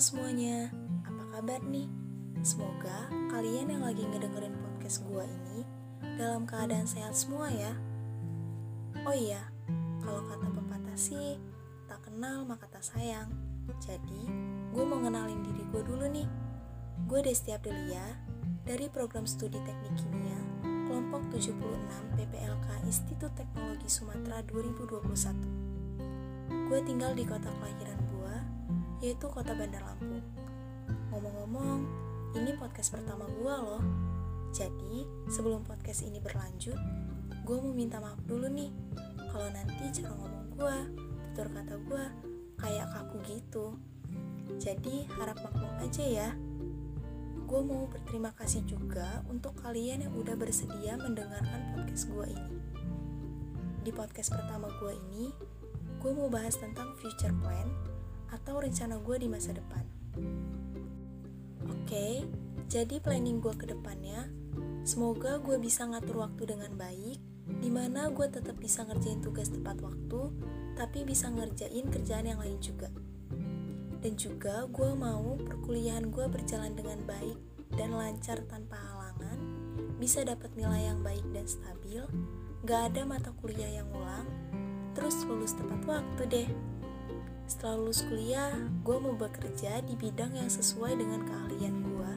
[0.00, 0.72] semuanya,
[1.04, 1.88] apa kabar nih?
[2.40, 5.64] Semoga kalian yang lagi ngedengerin podcast gua ini
[6.16, 7.72] dalam keadaan sehat semua ya.
[9.04, 9.40] Oh iya,
[10.00, 11.40] kalau kata pepatah sih,
[11.88, 13.32] tak kenal maka tak sayang.
[13.80, 14.28] Jadi,
[14.74, 16.28] gue mau ngenalin diri gue dulu nih.
[17.08, 18.02] Gue Destia Delia
[18.66, 20.40] dari program studi teknik kimia
[20.90, 21.54] kelompok 76
[22.18, 26.66] PPLK Institut Teknologi Sumatera 2021.
[26.66, 28.09] Gue tinggal di kota kelahiran gue,
[29.00, 30.20] yaitu kota Bandar Lampung.
[31.08, 31.80] Ngomong-ngomong,
[32.36, 33.82] ini podcast pertama gue loh.
[34.52, 36.76] Jadi, sebelum podcast ini berlanjut,
[37.48, 38.68] gue mau minta maaf dulu nih
[39.32, 40.78] kalau nanti cara ngomong gue,
[41.32, 42.04] tutur kata gue
[42.60, 43.66] kayak kaku gitu.
[44.60, 46.28] Jadi, harap maklum aja ya.
[47.48, 52.56] Gue mau berterima kasih juga untuk kalian yang udah bersedia mendengarkan podcast gue ini.
[53.80, 55.32] Di podcast pertama gue ini,
[56.04, 57.66] gue mau bahas tentang future plan
[58.30, 59.84] atau rencana gue di masa depan.
[61.70, 62.24] Oke,
[62.70, 64.30] jadi planning gue ke depannya,
[64.86, 67.18] semoga gue bisa ngatur waktu dengan baik,
[67.58, 70.30] di mana gue tetap bisa ngerjain tugas tepat waktu,
[70.78, 72.88] tapi bisa ngerjain kerjaan yang lain juga.
[74.00, 77.36] Dan juga gue mau perkuliahan gue berjalan dengan baik
[77.74, 79.38] dan lancar tanpa halangan,
[79.98, 82.06] bisa dapat nilai yang baik dan stabil,
[82.64, 84.24] gak ada mata kuliah yang ulang,
[84.96, 86.48] terus lulus tepat waktu deh.
[87.50, 88.54] Setelah lulus kuliah,
[88.86, 92.12] gue mau bekerja di bidang yang sesuai dengan keahlian gue.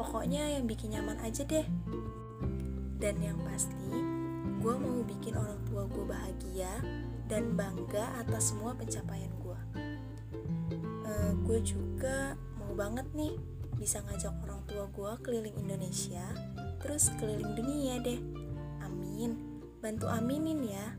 [0.00, 1.68] Pokoknya yang bikin nyaman aja deh.
[2.96, 3.92] Dan yang pasti,
[4.64, 6.72] gue mau bikin orang tua gue bahagia
[7.28, 9.60] dan bangga atas semua pencapaian gue.
[11.04, 13.36] Uh, gue juga mau banget nih
[13.76, 16.24] bisa ngajak orang tua gue keliling Indonesia,
[16.80, 18.16] terus keliling dunia deh.
[18.80, 20.96] Amin, bantu aminin ya.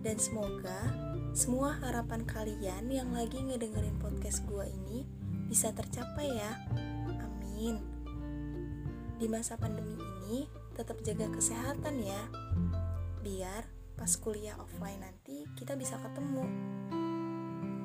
[0.00, 0.88] Dan semoga
[1.36, 5.04] semua harapan kalian yang lagi ngedengerin podcast gue ini
[5.52, 6.64] bisa tercapai ya.
[7.20, 7.76] Amin.
[9.20, 12.22] Di masa pandemi ini, tetap jaga kesehatan ya.
[13.20, 13.68] Biar
[14.00, 16.48] pas kuliah offline nanti kita bisa ketemu.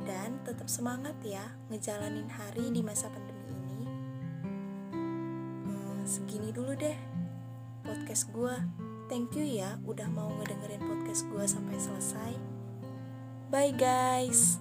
[0.08, 3.42] Dan tetap semangat ya ngejalanin hari di masa pandemi
[6.12, 6.98] segini dulu deh
[7.88, 8.56] podcast gue.
[9.08, 12.51] Thank you ya udah mau ngedengerin podcast gue sampai selesai.
[13.52, 14.58] Bye guys.